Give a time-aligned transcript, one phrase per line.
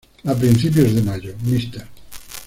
[0.25, 1.85] A principios de mayo, "Mr.